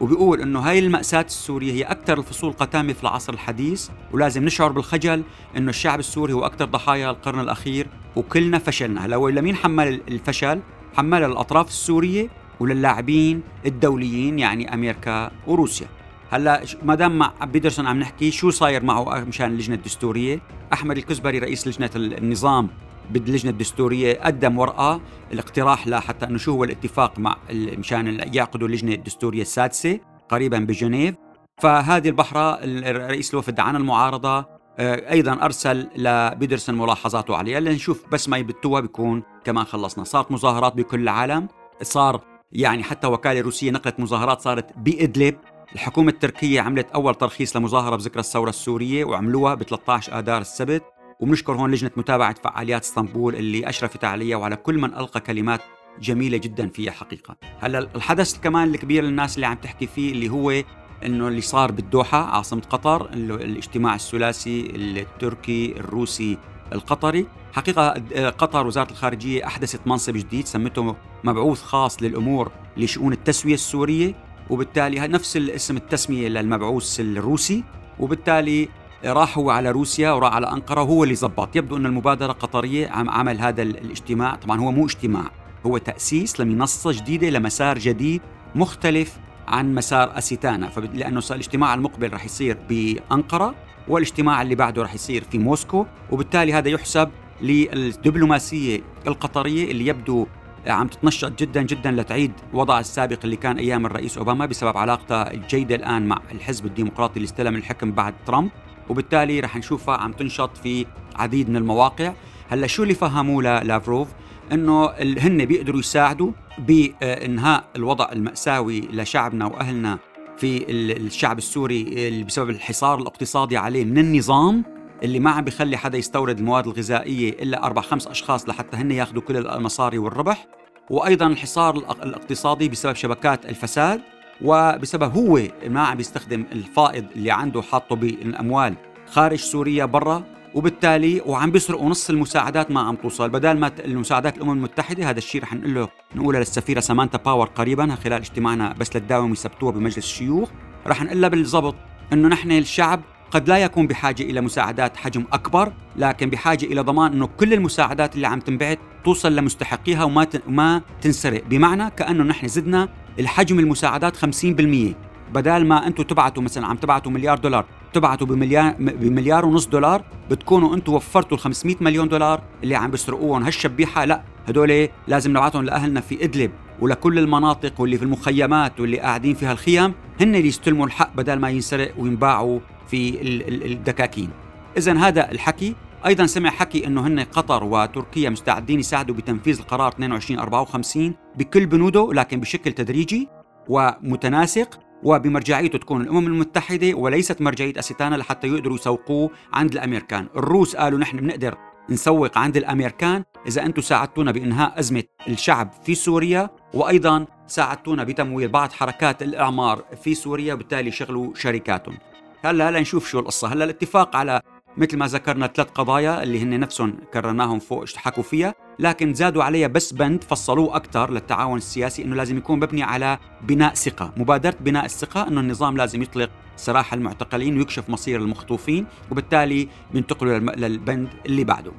وبيقول 0.00 0.40
إنه 0.40 0.60
هاي 0.60 0.78
المأساة 0.78 1.20
السورية 1.20 1.72
هي 1.72 1.82
أكثر 1.82 2.18
الفصول 2.18 2.52
قتامة 2.52 2.92
في 2.92 3.02
العصر 3.02 3.32
الحديث 3.32 3.88
ولازم 4.12 4.44
نشعر 4.44 4.72
بالخجل 4.72 5.22
إنه 5.56 5.70
الشعب 5.70 5.98
السوري 5.98 6.32
هو 6.32 6.46
أكثر 6.46 6.64
ضحايا 6.64 7.10
القرن 7.10 7.40
الأخير 7.40 7.86
وكلنا 8.16 8.58
فشلنا. 8.58 9.06
لو 9.06 9.28
لمين 9.28 9.56
حمل 9.56 10.00
الفشل؟ 10.08 10.60
حمل 10.96 11.24
الأطراف 11.24 11.68
السورية 11.68 12.28
وللاعبين 12.60 13.42
الدوليين 13.66 14.38
يعني 14.38 14.74
أمريكا 14.74 15.30
وروسيا. 15.46 15.86
هلا 16.30 16.62
ما 16.82 16.94
دام 16.94 17.18
مع 17.18 17.32
بيدرسون 17.42 17.86
عم 17.86 17.98
نحكي 17.98 18.30
شو 18.30 18.50
صاير 18.50 18.84
معه 18.84 19.24
مشان 19.24 19.46
اللجنة 19.46 19.74
الدستورية؟ 19.74 20.40
أحمد 20.72 20.96
الكزبري 20.96 21.38
رئيس 21.38 21.68
لجنة 21.68 21.90
النظام 21.96 22.68
باللجنه 23.10 23.50
الدستورية 23.50 24.20
قدم 24.20 24.58
ورقة 24.58 25.00
الاقتراح 25.32 25.88
لحتى 25.88 26.26
إنه 26.26 26.38
شو 26.38 26.52
هو 26.52 26.64
الاتفاق 26.64 27.18
مع 27.18 27.36
مشان 27.52 28.20
يعقدوا 28.34 28.68
اللجنة 28.68 28.94
الدستورية 28.94 29.42
السادسة 29.42 30.00
قريبا 30.28 30.58
بجنيف. 30.58 31.14
فهذه 31.62 32.08
البحرة 32.08 32.60
رئيس 32.90 33.34
الوفد 33.34 33.60
عن 33.60 33.76
المعارضة 33.76 34.56
آه، 34.78 35.12
أيضا 35.12 35.32
أرسل 35.32 35.88
لبيدرسون 35.96 36.74
ملاحظاته 36.78 37.36
عليها 37.36 37.60
لنشوف 37.60 38.04
بس 38.12 38.28
ما 38.28 38.36
يبتوها 38.36 38.80
بيكون 38.80 39.22
كمان 39.44 39.64
خلصنا. 39.64 40.04
صارت 40.04 40.30
مظاهرات 40.32 40.74
بكل 40.74 41.00
العالم. 41.00 41.48
صار 41.82 42.20
يعني 42.52 42.82
حتى 42.82 43.06
وكالة 43.06 43.40
روسية 43.40 43.70
نقلت 43.70 44.00
مظاهرات 44.00 44.40
صارت 44.40 44.78
بإدلب. 44.78 45.36
الحكومة 45.74 46.10
التركية 46.10 46.60
عملت 46.60 46.90
أول 46.90 47.14
ترخيص 47.14 47.56
لمظاهرة 47.56 47.96
بذكرى 47.96 48.20
الثورة 48.20 48.50
السورية 48.50 49.04
وعملوها 49.04 49.54
ب 49.54 49.62
13 49.62 50.18
آذار 50.18 50.40
السبت. 50.40 50.82
وبنشكر 51.20 51.52
هون 51.52 51.70
لجنة 51.70 51.90
متابعة 51.96 52.34
فعاليات 52.44 52.82
اسطنبول 52.82 53.34
اللي 53.34 53.68
أشرفت 53.68 54.04
عليها 54.04 54.36
وعلى 54.36 54.56
كل 54.56 54.78
من 54.78 54.94
ألقى 54.94 55.20
كلمات 55.20 55.60
جميلة 56.00 56.36
جدا 56.36 56.68
فيها 56.68 56.92
حقيقة. 56.92 57.36
هلأ 57.60 57.78
الحدث 57.78 58.40
كمان 58.40 58.68
الكبير 58.68 59.04
للناس 59.04 59.36
اللي 59.36 59.46
عم 59.46 59.56
تحكي 59.56 59.86
فيه 59.86 60.12
اللي 60.12 60.28
هو 60.28 60.62
إنه 61.04 61.28
اللي 61.28 61.40
صار 61.40 61.72
بالدوحة 61.72 62.24
عاصمة 62.24 62.62
قطر 62.70 63.10
الاجتماع 63.12 63.94
الثلاثي 63.94 64.60
التركي 64.76 65.74
الروسي 65.76 66.38
القطري. 66.72 67.26
حقيقة 67.52 67.90
قطر 68.30 68.66
وزارة 68.66 68.90
الخارجية 68.90 69.46
أحدثت 69.46 69.80
منصب 69.86 70.12
جديد 70.12 70.46
سمته 70.46 70.96
مبعوث 71.24 71.62
خاص 71.62 72.02
للأمور 72.02 72.52
لشؤون 72.76 73.12
التسوية 73.12 73.54
السورية. 73.54 74.25
وبالتالي 74.50 75.08
نفس 75.08 75.36
الاسم 75.36 75.76
التسمية 75.76 76.28
للمبعوث 76.28 77.00
الروسي 77.00 77.64
وبالتالي 77.98 78.68
راح 79.04 79.38
هو 79.38 79.50
على 79.50 79.70
روسيا 79.70 80.10
وراح 80.10 80.34
على 80.34 80.52
أنقرة 80.52 80.82
وهو 80.82 81.04
اللي 81.04 81.14
زبط 81.14 81.56
يبدو 81.56 81.76
أن 81.76 81.86
المبادرة 81.86 82.32
قطرية 82.32 82.88
عم 82.88 83.10
عمل 83.10 83.40
هذا 83.40 83.62
الاجتماع. 83.62 84.34
طبعا 84.34 84.60
هو 84.60 84.70
مو 84.70 84.86
اجتماع 84.86 85.30
هو 85.66 85.78
تأسيس 85.78 86.40
لمنصة 86.40 86.92
جديدة 86.92 87.30
لمسار 87.30 87.78
جديد 87.78 88.20
مختلف 88.54 89.16
عن 89.48 89.74
مسار 89.74 90.18
أسيتانا. 90.18 90.70
لأنه 90.94 91.22
الاجتماع 91.30 91.74
المقبل 91.74 92.12
رح 92.12 92.24
يصير 92.24 92.58
بأنقرة 92.68 93.54
والاجتماع 93.88 94.42
اللي 94.42 94.54
بعده 94.54 94.82
رح 94.82 94.94
يصير 94.94 95.24
في 95.24 95.38
موسكو. 95.38 95.86
وبالتالي 96.10 96.52
هذا 96.52 96.68
يحسب 96.68 97.08
للدبلوماسية 97.42 98.80
القطرية 99.06 99.70
اللي 99.70 99.86
يبدو 99.86 100.26
عم 100.72 100.88
تتنشط 100.88 101.38
جدا 101.38 101.62
جدا 101.62 101.90
لتعيد 101.90 102.32
وضع 102.52 102.80
السابق 102.80 103.18
اللي 103.24 103.36
كان 103.36 103.58
أيام 103.58 103.86
الرئيس 103.86 104.18
أوباما 104.18 104.46
بسبب 104.46 104.76
علاقتها 104.76 105.32
الجيدة 105.34 105.74
الآن 105.74 106.06
مع 106.06 106.18
الحزب 106.32 106.66
الديمقراطي 106.66 107.16
اللي 107.16 107.26
استلم 107.26 107.56
الحكم 107.56 107.92
بعد 107.92 108.14
ترامب. 108.26 108.50
وبالتالي 108.88 109.40
رح 109.40 109.56
نشوفها 109.56 109.96
عم 109.96 110.12
تنشط 110.12 110.56
في 110.56 110.86
عديد 111.16 111.50
من 111.50 111.56
المواقع. 111.56 112.12
هلأ 112.48 112.66
شو 112.66 112.82
اللي 112.82 112.94
فهموه 112.94 113.62
لافروف؟ 113.62 114.08
إنه 114.52 114.90
هن 115.00 115.44
بيقدروا 115.44 115.80
يساعدوا 115.80 116.32
بإنهاء 116.58 117.64
الوضع 117.76 118.12
المأساوي 118.12 118.80
لشعبنا 118.80 119.46
وأهلنا 119.46 119.98
في 120.36 120.64
الشعب 120.70 121.38
السوري 121.38 121.82
اللي 121.82 122.24
بسبب 122.24 122.50
الحصار 122.50 122.98
الاقتصادي 122.98 123.56
عليه 123.56 123.84
من 123.84 123.98
النظام 123.98 124.64
اللي 125.02 125.20
ما 125.20 125.30
عم 125.30 125.44
بيخلي 125.44 125.76
حدا 125.76 125.98
يستورد 125.98 126.38
المواد 126.38 126.66
الغذائية 126.66 127.30
إلا 127.30 127.66
أربع 127.66 127.82
خمس 127.82 128.06
أشخاص 128.06 128.48
لحتى 128.48 128.76
هن 128.76 128.90
ياخذوا 128.90 129.22
كل 129.22 129.36
المصاري 129.36 129.98
والربح. 129.98 130.46
وأيضا 130.90 131.26
الحصار 131.26 131.76
الاقتصادي 131.76 132.68
بسبب 132.68 132.94
شبكات 132.94 133.46
الفساد 133.46 134.00
وبسبب 134.42 135.16
هو 135.16 135.40
ما 135.66 135.80
عم 135.80 135.96
بيستخدم 135.96 136.44
الفائض 136.52 137.04
اللي 137.16 137.30
عنده 137.30 137.62
حاطه 137.62 137.96
بالأموال 137.96 138.74
خارج 139.06 139.38
سوريا 139.38 139.84
برا 139.84 140.24
وبالتالي 140.54 141.22
وعم 141.26 141.50
بيسرقوا 141.50 141.88
نص 141.88 142.10
المساعدات 142.10 142.70
ما 142.70 142.80
عم 142.80 142.96
توصل. 142.96 143.28
بدل 143.28 143.58
ما 143.58 143.70
المساعدات 143.84 144.36
الأمم 144.36 144.52
المتحدة 144.52 145.10
هذا 145.10 145.18
الشيء 145.18 145.42
رح 145.42 145.54
نقول 145.54 145.74
له 145.74 145.88
نقولها 146.14 146.40
للسفيرة 146.40 146.80
سامانتا 146.80 147.18
باور 147.18 147.46
قريبا 147.46 147.94
خلال 148.04 148.20
اجتماعنا 148.20 148.72
بس 148.72 148.96
للداوم 148.96 149.32
يثبتوها 149.32 149.72
بمجلس 149.72 149.98
الشيوخ 149.98 150.48
رح 150.86 151.02
نقول 151.02 151.20
لها 151.20 151.28
بالضبط 151.28 151.74
إنه 152.12 152.28
نحن 152.28 152.52
الشعب 152.52 153.00
قد 153.30 153.48
لا 153.48 153.58
يكون 153.58 153.86
بحاجة 153.86 154.22
إلى 154.22 154.40
مساعدات 154.40 154.96
حجم 154.96 155.24
أكبر 155.32 155.72
لكن 155.96 156.30
بحاجة 156.30 156.64
إلى 156.64 156.80
ضمان 156.80 157.12
أنه 157.12 157.26
كل 157.26 157.52
المساعدات 157.52 158.14
اللي 158.14 158.26
عم 158.26 158.40
تنبعث 158.40 158.78
توصل 159.04 159.36
لمستحقيها 159.36 160.04
وما 160.04 160.26
وما 160.46 160.82
تنسرق. 161.00 161.42
بمعنى 161.44 161.90
كأنه 161.90 162.24
نحن 162.24 162.48
زدنا 162.48 162.88
الحجم 163.18 163.58
المساعدات 163.58 164.16
50% 164.16 164.94
بدال 165.34 165.66
ما 165.66 165.86
أنتم 165.86 166.02
تبعتوا 166.02 166.42
مثلا 166.42 166.66
عم 166.66 166.76
تبعتوا 166.76 167.12
مليار 167.12 167.38
دولار 167.38 167.64
تبعتوا 167.92 168.26
بمليار 168.26 168.74
بمليار 168.78 169.46
ونص 169.46 169.66
دولار 169.66 170.04
بتكونوا 170.30 170.74
أنتم 170.74 170.92
وفرتوا 170.92 171.36
ال 171.36 171.42
500 171.42 171.76
مليون 171.80 172.08
دولار 172.08 172.42
اللي 172.62 172.74
عم 172.74 172.90
بيسرقوهم. 172.90 173.42
هالشبيحة 173.42 174.04
لا 174.04 174.22
هدول 174.48 174.88
لازم 175.08 175.30
نبعتهم 175.30 175.64
لأهلنا 175.64 176.00
في 176.00 176.24
إدلب 176.24 176.50
ولكل 176.80 177.18
المناطق 177.18 177.80
واللي 177.80 177.96
في 177.96 178.02
المخيمات 178.02 178.80
واللي 178.80 178.98
قاعدين 178.98 179.34
فيها 179.34 179.52
الخيام 179.52 179.94
هن 180.20 180.34
اللي 180.34 180.48
يستلموا 180.48 180.86
الحق 180.86 181.16
بدل 181.16 181.38
ما 181.38 181.50
ينسرق 181.50 181.92
وينباعوا 181.98 182.60
في 182.88 183.22
الدكاكين 183.66 184.30
إذا 184.76 184.98
هذا 184.98 185.30
الحكي 185.30 185.74
أيضا 186.06 186.26
سمع 186.26 186.50
حكي 186.50 186.86
أنه 186.86 187.06
هن 187.06 187.20
قطر 187.20 187.64
وتركيا 187.64 188.30
مستعدين 188.30 188.80
يساعدوا 188.80 189.14
بتنفيذ 189.14 189.58
القرار 189.58 189.92
2254 189.92 191.14
بكل 191.36 191.66
بنوده 191.66 192.10
لكن 192.12 192.40
بشكل 192.40 192.72
تدريجي 192.72 193.28
ومتناسق 193.68 194.80
وبمرجعيته 195.02 195.78
تكون 195.78 196.00
الأمم 196.00 196.26
المتحدة 196.26 196.94
وليست 196.94 197.40
مرجعية 197.40 197.78
أستانا 197.78 198.16
لحتى 198.16 198.46
يقدروا 198.46 198.76
يسوقوه 198.76 199.30
عند 199.52 199.72
الأمريكان، 199.72 200.28
الروس 200.36 200.76
قالوا 200.76 200.98
نحن 200.98 201.16
بنقدر 201.16 201.54
نسوق 201.90 202.38
عند 202.38 202.56
الأمريكان 202.56 203.24
إذا 203.46 203.66
أنتم 203.66 203.82
ساعدتونا 203.82 204.32
بإنهاء 204.32 204.78
أزمة 204.78 205.02
الشعب 205.28 205.70
في 205.84 205.94
سوريا 205.94 206.50
وأيضا 206.74 207.26
ساعدتونا 207.46 208.04
بتمويل 208.04 208.48
بعض 208.48 208.72
حركات 208.72 209.22
الإعمار 209.22 209.84
في 210.02 210.14
سوريا 210.14 210.54
وبالتالي 210.54 210.90
شغلوا 210.90 211.34
شركاتهم. 211.34 211.98
هلا 212.44 212.68
هلا 212.68 212.80
نشوف 212.80 213.08
شو 213.08 213.18
القصة، 213.18 213.48
هلا 213.48 213.64
الاتفاق 213.64 214.16
على 214.16 214.42
مثل 214.76 214.96
ما 214.96 215.06
ذكرنا 215.06 215.46
ثلاث 215.46 215.68
قضايا 215.68 216.22
اللي 216.22 216.42
هن 216.42 216.60
نفسهم 216.60 216.96
كررناهم 217.12 217.58
فوق 217.58 217.84
حكوا 217.96 218.22
فيها 218.22 218.54
لكن 218.78 219.14
زادوا 219.14 219.44
عليها 219.44 219.68
بس 219.68 219.92
بند 219.92 220.24
فصلوه 220.24 220.76
أكثر 220.76 221.10
للتعاون 221.10 221.58
السياسي 221.58 222.04
أنه 222.04 222.16
لازم 222.16 222.36
يكون 222.36 222.58
مبني 222.58 222.82
على 222.82 223.18
بناء 223.42 223.74
ثقة. 223.74 224.12
مبادرة 224.16 224.56
بناء 224.60 224.84
الثقة 224.84 225.28
أنه 225.28 225.40
النظام 225.40 225.76
لازم 225.76 226.02
يطلق 226.02 226.30
سراح 226.56 226.92
المعتقلين 226.92 227.58
ويكشف 227.58 227.90
مصير 227.90 228.20
المخطوفين 228.20 228.86
وبالتالي 229.10 229.68
بينتقلوا 229.92 230.38
للبند 230.38 231.08
اللي 231.26 231.44
بعده. 231.44 231.72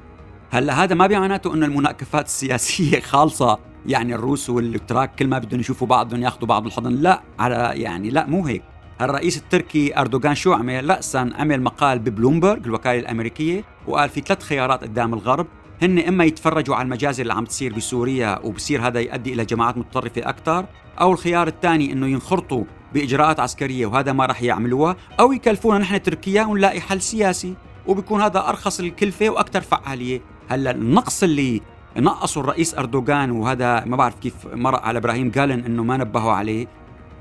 هلا 0.50 0.84
هذا 0.84 0.94
ما 0.94 1.06
بيعناته 1.06 1.54
إنه 1.54 1.66
المناكفات 1.66 2.26
السياسية 2.26 3.00
خالصة 3.10 3.58
يعني 3.86 4.14
الروس 4.14 4.50
والتراك 4.50 5.14
كل 5.14 5.26
ما 5.26 5.38
بدهم 5.38 5.60
يشوفوا 5.60 5.86
بعض 5.86 6.06
بدهم 6.06 6.22
ياخذوا 6.22 6.48
بعض 6.48 6.62
بالحضن 6.62 6.92
لا 6.92 7.22
على 7.38 7.72
يعني 7.74 8.10
لا 8.10 8.26
مو 8.26 8.46
هيك. 8.46 8.62
الرئيس 9.00 9.36
التركي 9.36 9.98
أردوغان 9.98 10.34
شو 10.34 10.52
عمل؟ 10.52 10.90
رأسا 10.90 11.30
عمل 11.38 11.62
مقال 11.62 11.98
ببلومبرج 11.98 12.66
الوكالة 12.66 12.98
الأمريكية 12.98 13.64
وقال 13.86 14.08
في 14.08 14.20
ثلاث 14.20 14.42
خيارات 14.42 14.82
قدام 14.82 15.14
الغرب 15.14 15.46
هن 15.82 15.98
إما 15.98 16.24
يتفرجوا 16.24 16.74
على 16.76 16.84
المجازر 16.84 17.22
اللي 17.22 17.32
عم 17.32 17.44
تصير 17.44 17.74
بسوريا 17.74 18.38
وبصير 18.44 18.86
هذا 18.86 19.00
يؤدي 19.00 19.32
إلى 19.32 19.44
جماعات 19.44 19.78
متطرفة 19.78 20.28
أكثر 20.28 20.66
أو 21.00 21.12
الخيار 21.12 21.48
الثاني 21.48 21.92
إنه 21.92 22.06
ينخرطوا 22.06 22.64
بإجراءات 22.94 23.40
عسكرية 23.40 23.86
وهذا 23.86 24.12
ما 24.12 24.26
رح 24.26 24.42
يعملوها 24.42 24.96
أو 25.20 25.32
يكلفونا 25.32 25.78
نحن 25.78 26.02
تركيا 26.02 26.44
ونلاقي 26.44 26.80
حل 26.80 27.00
سياسي 27.00 27.54
وبيكون 27.86 28.22
هذا 28.22 28.48
أرخص 28.48 28.80
الكلفة 28.80 29.28
وأكثر 29.28 29.60
فعالية 29.60 30.20
هلأ 30.48 30.70
النقص 30.70 31.22
اللي 31.22 31.60
نقصوا 31.96 32.42
الرئيس 32.42 32.74
أردوغان 32.74 33.30
وهذا 33.30 33.84
ما 33.84 33.96
بعرف 33.96 34.14
كيف 34.14 34.34
مرق 34.46 34.82
على 34.82 34.98
إبراهيم 34.98 35.32
قالن 35.32 35.64
إنه 35.64 35.84
ما 35.84 35.96
نبهوا 35.96 36.32
عليه 36.32 36.66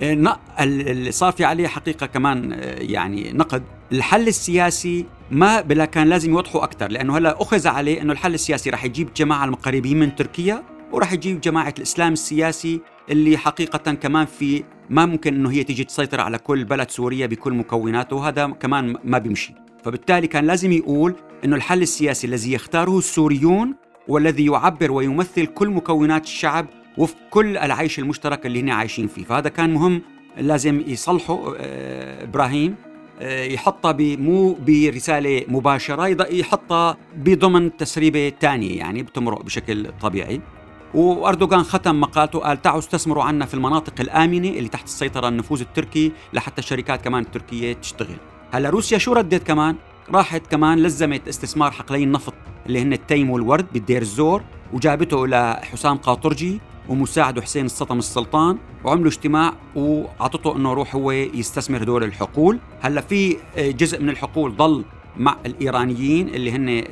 اللي 0.02 1.12
صار 1.12 1.32
في 1.32 1.46
عليه 1.46 1.68
حقيقة 1.68 2.06
كمان 2.06 2.54
آه، 2.54 2.80
يعني 2.80 3.32
نقد. 3.34 3.64
الحل 3.92 4.28
السياسي 4.28 5.06
ما 5.32 5.62
بلا 5.62 5.86
كان 5.86 6.08
لازم 6.08 6.32
يوضحوا 6.32 6.64
أكثر 6.64 6.92
لأنه 6.92 7.18
هلأ 7.18 7.42
أخذ 7.42 7.68
عليه 7.68 8.02
إنه 8.02 8.14
الحل 8.14 8.34
السياسي 8.34 8.70
راح 8.70 8.86
يجيب 8.86 9.14
جماعة 9.14 9.46
المقربين 9.46 10.00
من 10.00 10.16
تركيا 10.16 10.64
وراح 10.92 11.14
يجيب 11.14 11.42
جماعة 11.42 11.74
الإسلام 11.78 12.14
السياسي 12.14 12.82
اللي 13.10 13.38
حقيقة 13.38 13.94
كمان 13.94 14.26
في 14.26 14.64
ما 14.90 15.06
ممكن 15.06 15.36
إنه 15.36 15.52
هي 15.52 15.64
تيجي 15.64 15.84
تسيطر 15.84 16.22
على 16.22 16.38
كل 16.38 16.66
بلد 16.66 16.90
سوريا 16.92 17.28
بكل 17.28 17.54
مكوناته 17.54 18.16
وهذا 18.16 18.48
كمان 18.48 18.96
ما 19.04 19.18
بيمشي. 19.18 19.54
فبالتالي 19.84 20.28
كان 20.28 20.46
لازم 20.46 20.72
يقول 20.72 21.16
إنه 21.46 21.56
الحل 21.56 21.82
السياسي 21.82 22.28
الذي 22.28 22.54
يختاره 22.54 22.98
السوريون 22.98 23.76
والذي 24.08 24.46
يعبر 24.46 24.92
ويمثل 24.92 25.46
كل 25.46 25.70
مكونات 25.70 26.24
الشعب 26.24 26.66
وفق 26.98 27.18
كل 27.30 27.58
العيش 27.58 28.00
المشترك 28.00 28.46
اللي 28.46 28.62
هنا 28.62 28.74
عايشين 28.74 29.08
فيه. 29.08 29.24
فهذا 29.24 29.50
كان 29.50 29.74
مهم. 29.74 30.02
لازم 30.38 30.84
يصلحوا 30.88 31.54
آه، 31.58 32.24
إبراهيم 32.24 32.76
آه، 33.22 33.44
يحطها 33.44 33.96
مو 34.00 34.54
برسالة 34.54 35.46
مباشرة 35.48 36.28
يحطها 36.34 36.98
بضمن 37.16 37.78
تسريبة 37.78 38.34
ثانية 38.42 38.78
يعني 38.78 39.04
بتمرق 39.04 39.42
بشكل 39.42 39.92
طبيعي. 40.02 40.42
وأردوغان 40.94 41.64
ختم 41.64 42.02
مقالته 42.02 42.40
قال 42.40 42.62
تعالوا 42.62 42.80
استثمروا 42.80 43.24
عنا 43.24 43.46
في 43.46 43.54
المناطق 43.54 43.94
الآمنة 44.00 44.50
اللي 44.50 44.70
تحت 44.70 44.86
السيطرة 44.86 45.28
النفوذ 45.28 45.62
التركي 45.62 46.12
لحتى 46.34 46.62
الشركات 46.62 47.02
كمان 47.02 47.24
التركية 47.24 47.74
تشتغل. 47.74 48.18
هلا 48.52 48.70
روسيا 48.70 48.98
شو 48.98 49.14
ردت 49.14 49.44
كمان؟ 49.44 49.76
راحت 50.10 50.48
كمان 50.48 50.80
لزمت 50.80 51.28
استثمار 51.28 51.72
حقلين 51.72 52.12
نفط 52.12 52.34
اللي 52.66 52.82
هن 52.82 52.94
التيم 52.94 53.30
والورد 53.30 53.66
بالدير 53.74 54.02
الزور 54.02 54.44
وجابته 54.74 55.28
لحسام 55.28 55.98
قاطرجي 55.98 56.60
ومساعده 56.90 57.42
حسين 57.42 57.66
السطم 57.66 57.98
السلطان 57.98 58.58
وعملوا 58.84 59.08
اجتماع 59.08 59.54
واعطته 59.76 60.56
إنه 60.56 60.72
يروح 60.72 60.96
هو 60.96 61.12
يستثمر 61.12 61.84
هدول 61.84 62.04
الحقول. 62.04 62.60
هلأ 62.82 63.02
في 63.02 63.38
جزء 63.58 64.02
من 64.02 64.10
الحقول 64.10 64.56
ضل 64.56 64.84
مع 65.18 65.38
الإيرانيين 65.46 66.30
اللي 66.30 66.52
هن 66.52 66.84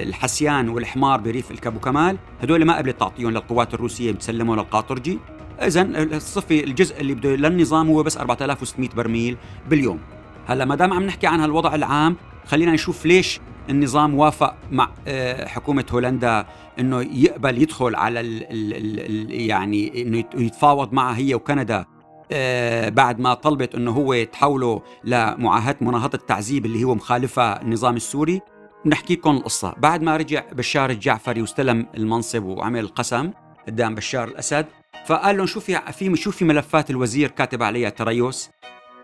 الحسيان 0.00 0.68
والحمار 0.68 1.20
بريف 1.20 1.50
الكابو 1.50 1.78
كمال 1.78 2.18
هدول 2.42 2.64
ما 2.64 2.76
قبلت 2.76 3.00
تعطيهم 3.00 3.30
للقوات 3.30 3.74
الروسية 3.74 4.12
بتسلموا 4.12 4.56
للقاطرجي. 4.56 5.18
اذا 5.62 5.82
الصفي 6.16 6.64
الجزء 6.64 7.00
اللي 7.00 7.14
بده 7.14 7.36
للنظام 7.36 7.88
هو 7.88 8.02
بس 8.02 8.16
4600 8.16 8.88
برميل 8.96 9.36
باليوم. 9.70 9.98
هلأ 10.46 10.64
ما 10.64 10.74
دام 10.74 10.92
عم 10.92 11.02
نحكي 11.02 11.26
عن 11.26 11.40
هالوضع 11.40 11.74
العام 11.74 12.16
خلينا 12.46 12.72
نشوف 12.72 13.06
ليش 13.06 13.40
النظام 13.70 14.14
وافق 14.14 14.54
مع 14.70 14.90
آه، 15.08 15.46
حكومة 15.46 15.84
هولندا 15.92 16.46
إنه 16.78 17.02
يقبل 17.02 17.62
يدخل 17.62 17.94
على 17.94 18.20
ال 18.20 18.42
ال 18.42 19.00
ال 19.00 19.40
يعني 19.40 20.02
إنه 20.02 20.18
يتفاوض 20.18 20.92
معها 20.92 21.16
هي 21.16 21.34
وكندا. 21.34 21.84
آه، 22.32 22.88
بعد 22.88 23.20
ما 23.20 23.34
طلبت 23.34 23.74
إنه 23.74 23.90
هو 23.90 24.12
يتحولوا 24.12 24.80
لمعاهدة 25.04 25.76
مناهضة 25.80 26.18
التعذيب 26.18 26.66
اللي 26.66 26.84
هو 26.84 26.94
مخالفه 26.94 27.42
النظام 27.42 27.96
السوري. 27.96 28.40
نحكي 28.86 29.14
لكم 29.14 29.36
القصة. 29.36 29.74
بعد 29.78 30.02
ما 30.02 30.16
رجع 30.16 30.44
بشار 30.52 30.90
الجعفري 30.90 31.40
واستلم 31.40 31.86
المنصب 31.96 32.44
وعمل 32.44 32.80
القسم 32.80 33.30
قدام 33.66 33.94
بشار 33.94 34.28
الأسد 34.28 34.66
فقال 35.06 35.36
لهم 35.36 35.46
شو 35.46 35.60
في 35.60 35.80
في 35.92 36.16
شو 36.16 36.30
في 36.30 36.44
ملفات 36.44 36.90
الوزير 36.90 37.30
كاتب 37.30 37.62
عليها 37.62 37.90
تريث 37.90 38.50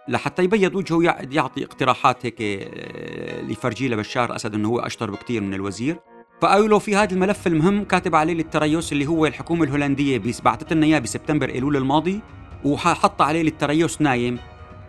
لحتى 0.09 0.45
يبيض 0.45 0.75
وجهه 0.75 1.27
يعطي 1.31 1.65
اقتراحات 1.65 2.27
هيك 2.27 2.37
آه، 2.41 3.43
لفرجيه 3.43 3.89
لبشار 3.89 4.31
الاسد 4.31 4.55
إنه 4.55 4.69
هو 4.69 4.79
أشطر 4.79 5.11
بكثير 5.11 5.43
من 5.43 5.55
الوزير. 5.55 5.97
فقالوا 6.43 6.69
له 6.69 6.79
في 6.79 6.97
هذا 6.97 7.15
الملف 7.15 7.47
المهم 7.47 7.85
كاتب 7.85 8.15
عليه 8.15 8.35
للتريث 8.35 8.93
اللي 8.93 9.07
هو 9.07 9.27
الحكومة 9.27 9.65
الهولندية 9.65 10.23
بعثت 10.45 10.73
لنا 10.73 10.87
إياه 10.87 10.99
بسبتمبر 10.99 11.49
إيلول 11.49 11.77
الماضي 11.77 12.21
وحط 12.65 13.23
عليه 13.23 13.43
للتريث 13.43 14.01
نايم. 14.01 14.39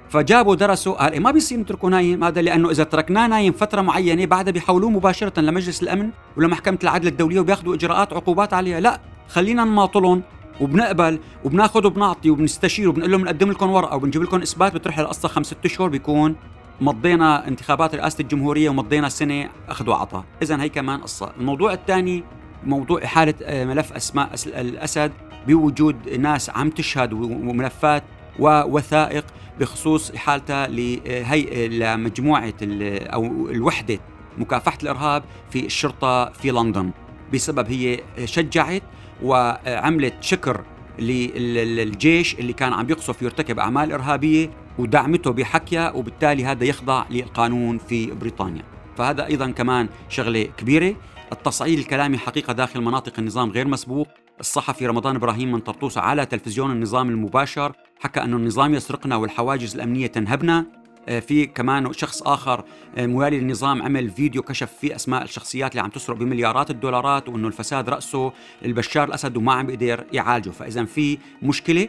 فجابوا 0.09 0.55
درسوا 0.55 0.93
قال 0.93 1.13
إيه 1.13 1.19
ما 1.19 1.31
بيصير 1.31 1.59
نتركه 1.59 1.87
نايم؟ 1.87 2.23
هذا 2.23 2.41
لأنه 2.41 2.71
إذا 2.71 2.83
تركناه 2.83 3.27
نايم 3.27 3.53
فترة 3.53 3.81
معينة 3.81 4.25
بعدها 4.25 4.51
بيحولوه 4.51 4.89
مباشرة 4.89 5.41
لمجلس 5.41 5.83
الأمن 5.83 6.09
ولمحكمة 6.37 6.79
العدل 6.83 7.07
الدولية 7.07 7.39
وبياخذوا 7.39 7.75
إجراءات 7.75 8.13
عقوبات 8.13 8.53
عليها. 8.53 8.79
لا 8.79 9.01
خلينا 9.27 9.63
نماطلهم. 9.63 10.23
وبنقبل 10.61 11.19
وبناخذ 11.43 11.85
وبنعطي 11.85 12.29
وبنستشير 12.29 12.89
وبنقول 12.89 13.11
لهم 13.11 13.21
بنقدم 13.21 13.51
لكم 13.51 13.69
ورقة 13.69 13.95
وبنجيب 13.95 14.23
لكم 14.23 14.41
إثبات 14.41 14.73
بتروح 14.73 14.99
القصة 14.99 15.27
خمس 15.27 15.45
ست 15.45 15.65
اشهر 15.65 15.89
بيكون 15.89 16.35
مضينا 16.81 17.47
انتخابات 17.47 17.95
رئاسة 17.95 18.21
الجمهورية 18.21 18.69
ومضينا 18.69 19.09
سنة 19.09 19.49
أخذ 19.69 19.89
وعطاء، 19.89 20.23
اذا 20.41 20.61
هي 20.61 20.69
كمان 20.69 21.01
قصة، 21.01 21.31
الموضوع 21.39 21.73
الثاني 21.73 22.23
موضوع 22.63 23.03
إحالة 23.03 23.33
آه، 23.43 23.65
ملف 23.65 23.93
أسماء 23.93 24.29
الأسد 24.45 25.11
بوجود 25.47 26.09
ناس 26.09 26.49
عم 26.49 26.69
تشهد 26.69 27.13
وملفات 27.13 28.03
ووثائق 28.39 29.25
بخصوص 29.59 30.11
إحالتها 30.11 30.67
لهي 30.67 31.67
لمجموعة 31.67 32.53
أو 32.61 33.49
الوحدة 33.49 33.99
مكافحة 34.37 34.77
الإرهاب 34.83 35.23
في 35.49 35.65
الشرطة 35.65 36.29
في 36.29 36.51
لندن. 36.51 36.91
بسبب 37.33 37.71
هي 37.71 37.99
شجعت 38.25 38.81
وعملت 39.23 40.13
شكر 40.21 40.63
للجيش 40.99 42.35
اللي 42.35 42.53
كان 42.53 42.73
عم 42.73 42.89
يقصف 42.89 43.21
يرتكب 43.21 43.59
أعمال 43.59 43.91
إرهابية 43.91 44.49
ودعمته 44.77 45.31
بحكيها 45.31 45.91
وبالتالي 45.91 46.45
هذا 46.45 46.63
يخضع 46.63 47.05
للقانون 47.09 47.77
في 47.77 48.11
بريطانيا. 48.11 48.63
فهذا 48.97 49.25
أيضا 49.25 49.51
كمان 49.51 49.89
شغلة 50.09 50.43
كبيرة. 50.43 50.95
التصعيد 51.31 51.79
الكلامي 51.79 52.17
حقيقه 52.17 52.53
داخل 52.53 52.81
مناطق 52.81 53.13
النظام 53.19 53.51
غير 53.51 53.67
مسبوق. 53.67 54.07
الصحفي 54.39 54.87
رمضان 54.87 55.15
إبراهيم 55.15 55.51
من 55.51 55.59
طرطوس 55.59 55.97
على 55.97 56.25
تلفزيون 56.25 56.71
النظام 56.71 57.09
المباشر 57.09 57.73
حكى 57.99 58.23
انه 58.23 58.37
النظام 58.37 58.73
يسرقنا 58.73 59.15
والحواجز 59.15 59.75
الأمنية 59.75 60.07
تنهبنا. 60.07 60.65
في 61.07 61.45
كمان 61.45 61.93
شخص 61.93 62.21
آخر 62.21 62.63
آه، 62.97 63.05
موالي 63.05 63.39
للنظام 63.39 63.81
عمل 63.81 64.09
فيديو 64.09 64.41
كشف 64.41 64.71
فيه 64.81 64.95
أسماء 64.95 65.23
الشخصيات 65.23 65.71
اللي 65.71 65.81
عم 65.81 65.89
تسرق 65.89 66.17
بمليارات 66.17 66.69
الدولارات 66.69 67.29
وإنه 67.29 67.47
الفساد 67.47 67.89
رأسه 67.89 68.33
البشار 68.65 69.07
الأسد 69.07 69.37
وما 69.37 69.53
عم 69.53 69.65
بيقدر 69.65 70.05
يعالجه. 70.13 70.49
فاذا 70.49 70.85
في 70.85 71.17
مشكلة 71.41 71.87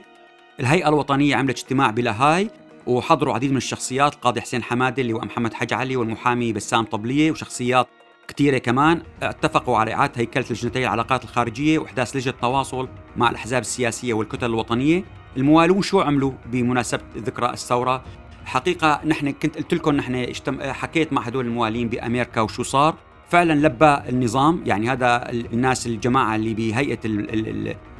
الهيئة 0.61 0.89
الوطنية 0.89 1.37
عملت 1.37 1.59
اجتماع 1.59 1.91
بلاهاي 1.91 2.51
وحضروا 2.87 3.35
عديد 3.35 3.51
من 3.51 3.57
الشخصيات 3.57 4.15
القاضي 4.15 4.41
حسين 4.41 4.63
حماده 4.63 5.03
اللي 5.03 5.13
هو 5.13 5.19
محمد 5.19 5.55
حج 5.55 5.73
علي 5.73 5.97
والمحامي 5.97 6.53
بسام 6.53 6.85
طبلية 6.85 7.31
وشخصيات 7.31 7.89
كثيرة 8.29 8.59
كمان. 8.59 9.03
اتفقوا 9.23 9.79
على 9.79 9.95
إعادة 9.95 10.13
هيكلة 10.17 10.45
لجنتي 10.51 10.79
العلاقات 10.79 11.25
الخارجية 11.25 11.79
وإحداث 11.79 12.17
لجنة 12.17 12.35
تواصل 12.43 12.89
مع 13.17 13.31
الأحزاب 13.31 13.63
السياسية 13.63 14.15
والكتل 14.15 14.47
الوطنية. 14.47 15.05
الموالون 15.37 15.83
شو 15.83 16.01
عملوا 16.01 16.33
بمناسبة 16.47 17.03
ذكرى 17.17 17.51
الثورة؟ 17.51 18.05
حقيقة 18.49 19.01
نحن 19.05 19.31
كنت 19.31 19.57
قلت 19.57 19.75
لكم 19.75 19.91
نحن 19.91 20.27
حكيت 20.61 21.13
مع 21.13 21.23
هدول 21.23 21.47
الموالين 21.47 21.89
بأمريكا 21.89 22.41
وشو 22.41 22.63
صار. 22.63 22.95
فعلا 23.29 23.67
لبى 23.67 23.99
النظام 24.09 24.63
يعني 24.67 24.91
هذا 24.91 25.31
الناس 25.31 25.87
الجماعة 25.87 26.37
اللي 26.37 26.55
بهيئة 26.55 26.99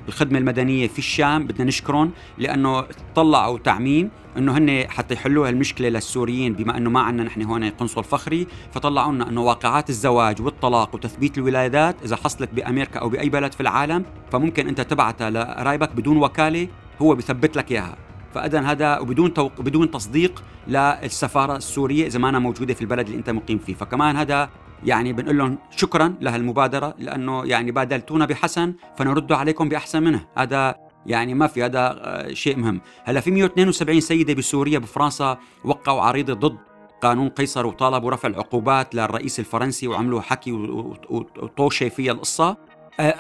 الخدمة 0.09 0.39
المدنية 0.39 0.89
في 0.89 0.99
الشام 0.99 1.47
بدنا 1.47 1.65
نشكرهم 1.65 2.11
لأنه 2.39 2.85
طلعوا 3.15 3.59
تعميم 3.59 4.11
إنه 4.37 4.59
هن 4.59 4.85
حتى 4.89 5.15
يحلوا 5.15 5.49
هالمشكله 5.49 5.89
للسوريين 5.89 6.53
بما 6.53 6.77
إنه 6.77 6.91
ما 6.91 7.01
عندنا 7.01 7.25
نحن 7.27 7.43
هون 7.43 7.65
قنصل 7.65 8.05
فخري. 8.05 8.47
فطلعوا 8.73 9.13
لنا 9.13 9.29
إنه 9.29 9.41
واقعات 9.41 9.91
الزواج 9.91 10.43
والطلاق 10.43 10.95
وتثبيت 10.95 11.39
الولادات 11.39 11.97
إذا 12.05 12.17
حصلت 12.17 12.55
بأمريكا 12.55 13.01
أو 13.01 13.09
بأي 13.09 13.29
بلد 13.29 13.53
في 13.53 13.61
العالم 13.61 14.05
فممكن 14.33 14.69
أنت 14.69 14.81
تبعتها 14.81 15.31
لقرايبك 15.31 15.93
بدون 15.93 16.17
وكالة 16.17 16.69
هو 17.03 17.15
بثبت 17.15 17.57
لك 17.57 17.73
إياها. 17.73 18.08
فاذا 18.35 18.61
هذا 18.61 18.99
وبدون 18.99 19.35
توق... 19.35 19.61
بدون 19.61 19.91
تصديق 19.91 20.45
للسفاره 20.69 21.57
السوريه 21.57 22.07
اذا 22.07 22.19
ما 22.19 22.29
أنا 22.29 22.39
موجوده 22.39 22.75
في 22.75 22.83
البلد 22.83 23.07
اللي 23.07 23.19
انت 23.19 23.31
مقيم 23.31 23.59
فيه 23.59 23.75
فكمان 23.75 24.17
هذا 24.17 24.51
يعني 24.85 25.13
بنقول 25.13 25.39
لهم 25.39 25.59
شكرا 25.71 26.15
لهالمبادره 26.21 26.95
لأنه 26.99 27.45
يعني 27.45 27.71
بادلتونا 27.71 28.27
بحسن 28.27 28.75
فنرد 28.97 29.33
عليكم 29.33 29.69
باحسن 29.69 30.03
منه 30.03 30.27
هذا 30.37 30.75
يعني 31.07 31.35
ما 31.35 31.47
في 31.47 31.65
هذا 31.65 32.01
آه، 32.01 32.33
شيء 32.33 32.57
مهم 32.57 32.81
هلا 33.05 33.21
في 33.21 33.31
172 33.31 34.01
سيده 34.01 34.35
بسوريا 34.35 34.79
بفرنسا 34.79 35.39
وقعوا 35.65 36.03
عريضه 36.03 36.35
ضد 36.35 36.59
قانون 37.03 37.29
قيصر 37.29 37.67
وطالبوا 37.67 38.11
رفع 38.11 38.29
العقوبات 38.29 38.95
للرئيس 38.95 39.41
الفرنسي 39.41 39.89
وعملوا 39.89 40.21
حكي 40.21 40.53
وطوشه 40.53 41.89
فيها 41.89 42.13
القصة 42.13 42.49
آه، 42.49 42.57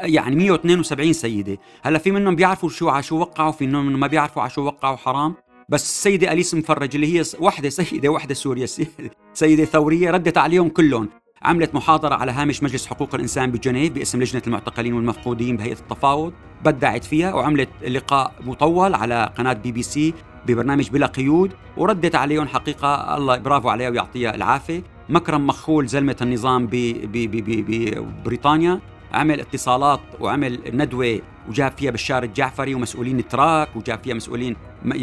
يعني 0.02 0.36
172 0.36 1.12
سيدة. 1.12 1.58
هلا 1.82 1.98
في 1.98 2.10
منهم 2.10 2.36
بيعرفوا 2.36 2.68
شو 2.68 2.88
على 2.88 3.02
شو 3.02 3.18
وقعوا 3.18 3.52
في 3.52 3.66
منهم 3.66 4.00
ما 4.00 4.06
بيعرفوا 4.06 4.42
على 4.42 4.50
شو 4.50 4.62
وقعوا 4.62 4.96
حرام. 4.96 5.34
بس 5.68 5.82
السيدة 5.82 6.32
أليس 6.32 6.54
مفرج 6.54 6.94
اللي 6.94 7.18
هي 7.18 7.24
وحدة 7.40 7.68
سيدة 7.68 8.08
وحدة 8.08 8.34
سورية 8.34 8.66
سيدة 9.34 9.64
ثورية 9.64 10.10
ردت 10.10 10.38
عليهم 10.38 10.68
كلهم. 10.68 11.08
عملت 11.42 11.74
محاضرة 11.74 12.14
على 12.14 12.32
هامش 12.32 12.62
مجلس 12.62 12.86
حقوق 12.86 13.14
الإنسان 13.14 13.50
بجنيف 13.50 13.92
باسم 13.92 14.20
لجنة 14.20 14.42
المعتقلين 14.46 14.92
والمفقودين 14.92 15.56
بهيئة 15.56 15.78
التفاوض. 15.78 16.32
بدعت 16.64 17.04
فيها 17.04 17.34
وعملت 17.34 17.68
لقاء 17.88 18.34
مطول 18.40 18.94
على 18.94 19.32
قناة 19.38 19.52
بي 19.52 19.72
بي 19.72 19.82
سي 19.82 20.14
ببرنامج 20.46 20.90
بلا 20.90 21.06
قيود 21.06 21.52
وردت 21.76 22.14
عليهم 22.14 22.48
حقيقة 22.48 23.16
الله 23.16 23.36
برافو 23.36 23.68
عليها 23.68 23.90
ويعطيها 23.90 24.34
العافية. 24.34 24.82
مكرم 25.08 25.46
مخول 25.46 25.86
زلمة 25.86 26.16
النظام 26.22 26.68
ببريطانيا 26.72 28.80
عمل 29.12 29.40
اتصالات 29.40 30.00
وعمل 30.20 30.60
ندوة 30.66 31.20
وجاب 31.48 31.72
فيها 31.76 31.90
بشار 31.90 32.22
الجعفري 32.22 32.74
ومسؤولين 32.74 33.18
التراك 33.18 33.76
وجاب 33.76 33.98
فيها 34.04 34.14
مسؤولين 34.14 34.56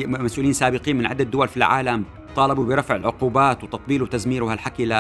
مسؤولين 0.06 0.54
سابقين 0.54 0.96
من 0.96 1.06
عدة 1.06 1.24
دول 1.24 1.48
في 1.48 1.58
العالم 1.58 2.06
طالبوا 2.36 2.66
برفع 2.66 2.96
العقوبات 2.96 3.64
وتطبيل 3.64 4.02
وتزمير 4.02 4.44
وهالحكي 4.44 4.86
ل 4.86 4.92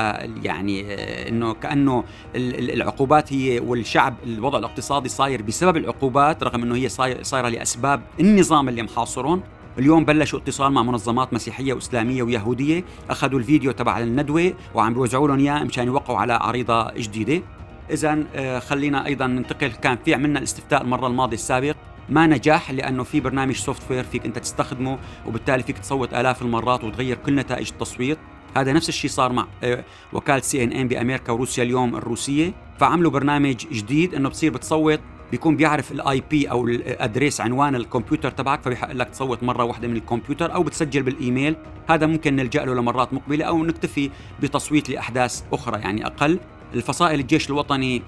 يعني 0.43 0.93
آه، 0.93 1.29
إنه 1.29 1.53
كأنه 1.53 2.03
العقوبات 2.35 3.33
هي 3.33 3.59
والشعب 3.59 4.15
الوضع 4.23 4.59
الاقتصادي 4.59 5.09
صاير 5.09 5.41
بسبب 5.41 5.77
العقوبات 5.77 6.43
رغم 6.43 6.63
إنه 6.63 6.75
هي 6.75 6.89
صايرة 7.23 7.49
لأسباب 7.49 8.01
النظام 8.19 8.69
اللي 8.69 8.83
محاصرهم 8.83 9.41
اليوم 9.79 10.05
بلشوا 10.05 10.39
اتصال 10.39 10.71
مع 10.71 10.83
منظمات 10.83 11.33
مسيحية 11.33 11.73
وإسلامية 11.73 12.23
ويهودية 12.23 12.83
أخذوا 13.09 13.39
الفيديو 13.39 13.71
تبع 13.71 13.99
الندوة 13.99 14.53
وعم 14.75 14.93
بيوزعوا 14.93 15.27
لهم 15.27 15.39
إياه 15.39 15.63
مشان 15.63 15.87
يوقعوا 15.87 16.19
على 16.19 16.33
عريضه 16.33 16.91
جديدة. 16.91 17.41
اذا 17.89 18.23
آه، 18.35 18.59
خلينا 18.59 19.05
أيضا 19.05 19.27
ننتقل. 19.27 19.67
كان 19.67 19.97
في 20.05 20.13
عملنا 20.13 20.39
الاستفتاء 20.39 20.81
المرة 20.81 21.07
الماضية 21.07 21.35
السابق. 21.35 21.75
ما 22.09 22.27
نجح 22.27 22.71
لأنه 22.71 23.03
في 23.03 23.19
برنامج 23.19 23.55
software 23.55 24.03
فيك 24.03 24.25
أنت 24.25 24.39
تستخدمه 24.39 24.99
وبالتالي 25.25 25.63
فيك 25.63 25.77
تصوت 25.77 26.13
آلاف 26.13 26.41
المرات 26.41 26.83
وتغير 26.83 27.17
كل 27.25 27.35
نتائج 27.35 27.69
التصويت. 27.71 28.17
هذا 28.57 28.73
نفس 28.73 28.89
الشيء 28.89 29.11
صار 29.11 29.31
مع 29.31 29.47
آه، 29.63 29.83
وكالة 30.13 30.41
CNN 30.41 30.87
بأمريكا 30.87 31.33
وروسيا 31.33 31.63
اليوم 31.63 31.95
الروسية. 31.95 32.53
فعملوا 32.79 33.11
برنامج 33.11 33.55
جديد 33.71 34.15
إنه 34.15 34.29
بتصير 34.29 34.51
بتصوت 34.51 34.99
بيكون 35.31 35.55
بيعرف 35.55 35.91
ال 35.91 36.23
IP 36.31 36.51
أو 36.51 36.67
ال 36.67 36.76
address 36.77 37.41
عنوان 37.41 37.75
الكمبيوتر 37.75 38.31
تبعك 38.31 38.61
فبيحق 38.61 38.91
لك 38.91 39.09
تصوت 39.09 39.43
مرة 39.43 39.63
واحدة 39.63 39.87
من 39.87 39.95
الكمبيوتر 39.95 40.53
أو 40.53 40.63
بتسجل 40.63 41.03
بالإيميل. 41.03 41.55
هذا 41.89 42.05
ممكن 42.05 42.35
نلجأ 42.35 42.65
له 42.65 42.73
لمرات 42.73 43.13
مقبلة 43.13 43.45
أو 43.45 43.65
نكتفي 43.65 44.09
بتصويت 44.41 44.89
لأحداث 44.89 45.43
أخرى 45.53 45.79
يعني 45.79 46.05
أقل. 46.05 46.39
الفصائل 46.75 47.19
الجيش 47.19 47.49
الوطني 47.49 48.01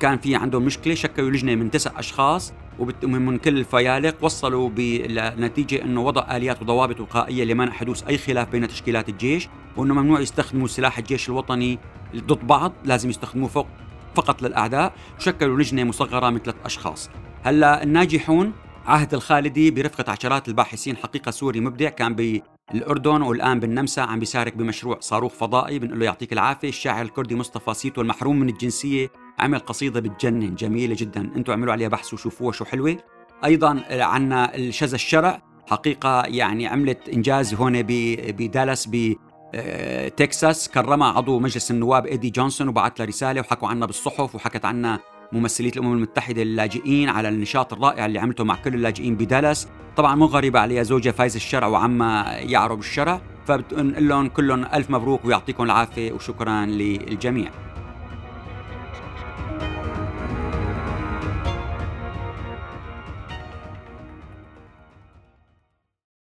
كان 0.00 0.18
في 0.18 0.36
عندهم 0.36 0.62
مشكلة 0.62 0.94
شكلوا 0.94 1.30
لجنة 1.30 1.54
من 1.54 1.70
تسع 1.70 1.98
أشخاص 1.98 2.52
ومن 2.78 3.38
كل 3.38 3.58
الفيالق 3.58 4.16
وصلوا 4.22 4.70
بنتيجه 4.74 5.82
إنه 5.82 6.00
وضع 6.00 6.36
آليات 6.36 6.62
وضوابط 6.62 7.00
وقائية 7.00 7.44
لمنع 7.44 7.72
حدوث 7.72 8.02
أي 8.08 8.18
خلاف 8.18 8.48
بين 8.48 8.68
تشكيلات 8.68 9.08
الجيش 9.08 9.48
وإنه 9.76 9.94
ممنوع 9.94 10.20
يستخدموا 10.20 10.66
سلاح 10.66 10.98
الجيش 10.98 11.28
الوطني 11.28 11.78
ضد 12.16 12.46
بعض 12.46 12.72
لازم 12.84 13.10
يستخدموه 13.10 13.48
فوق 13.48 13.66
فقط 14.14 14.42
للأعداء 14.42 14.92
وشكلوا 15.18 15.58
لجنة 15.58 15.84
مصغرة 15.84 16.30
من 16.30 16.38
ثلاث 16.38 16.56
أشخاص. 16.64 17.10
هلأ 17.42 17.82
الناجحون 17.82 18.52
عهد 18.86 19.14
الخالدي 19.14 19.70
برفقة 19.70 20.12
عشرات 20.12 20.48
الباحثين 20.48 20.96
حقيقة 20.96 21.30
سوري 21.30 21.60
مبدع 21.60 21.88
كان 21.88 22.14
بالأردن 22.72 23.22
والآن 23.22 23.60
بالنمسا 23.60 24.00
عم 24.00 24.18
بيشارك 24.18 24.56
بمشروع 24.56 25.00
صاروخ 25.00 25.32
فضائي 25.32 25.78
بنقول 25.78 25.98
له 25.98 26.04
يعطيك 26.04 26.32
العافية 26.32 26.68
الشاعر 26.68 27.02
الكردي 27.02 27.34
مصطفى 27.34 27.74
سيتو 27.74 28.00
المحروم 28.00 28.40
من 28.40 28.48
الجنسية 28.48 29.10
عمل 29.38 29.58
قصيدة 29.58 30.00
بتجنن 30.00 30.54
جميلة 30.54 30.96
جدا. 30.98 31.20
أنتم 31.36 31.52
اعملوا 31.52 31.72
عليها 31.72 31.88
بحث 31.88 32.14
وشوفوها 32.14 32.52
شو 32.52 32.64
حلوة. 32.64 32.96
أيضا 33.44 33.84
عنا 33.90 34.54
الشذا 34.54 34.94
الشرع 34.94 35.42
حقيقة 35.66 36.22
يعني 36.26 36.66
عملت 36.66 37.08
إنجاز 37.08 37.54
هون 37.54 37.82
بدالاس 37.82 38.88
ب 38.88 39.14
آه، 39.56 40.08
تكساس 40.08 40.68
كرمها 40.68 41.08
عضو 41.08 41.38
مجلس 41.38 41.70
النواب 41.70 42.06
إيدي 42.06 42.30
جونسون 42.30 42.68
وبعث 42.68 43.00
له 43.00 43.06
رسالة 43.06 43.40
وحكوا 43.40 43.68
عنا 43.68 43.86
بالصحف 43.86 44.34
وحكت 44.34 44.64
عنا 44.64 45.00
ممثلية 45.34 45.70
الأمم 45.76 45.92
المتحدة 45.92 46.42
للاجئين 46.42 47.08
على 47.08 47.28
النشاط 47.28 47.72
الرائع 47.72 48.06
اللي 48.06 48.18
عملته 48.18 48.44
مع 48.44 48.56
كل 48.56 48.74
اللاجئين 48.74 49.14
بدالاس. 49.14 49.68
طبعا 49.96 50.14
مو 50.14 50.26
غريبة 50.26 50.60
عليها 50.60 50.82
زوجها 50.82 51.12
فايز 51.12 51.36
الشرع 51.36 51.66
وعما 51.66 52.24
يعرب 52.38 52.78
الشرع 52.78 53.20
فبتقول 53.46 54.08
لهم 54.08 54.28
كلهم 54.28 54.64
ألف 54.64 54.90
مبروك 54.90 55.24
ويعطيكم 55.24 55.64
العافية 55.64 56.12
وشكرا 56.12 56.66
للجميع. 56.66 57.50